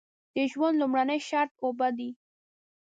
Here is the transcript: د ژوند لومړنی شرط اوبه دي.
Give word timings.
د 0.35 0.35
ژوند 0.51 0.75
لومړنی 0.81 1.19
شرط 1.27 1.51
اوبه 1.63 1.87
دي. 1.97 2.09